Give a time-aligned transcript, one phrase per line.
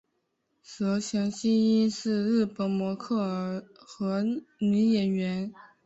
[0.63, 1.49] 泽田汐
[1.83, 4.23] 音是日本模特儿和
[4.57, 5.53] 女演员。